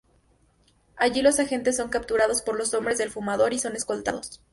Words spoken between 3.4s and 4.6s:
y son escoltados.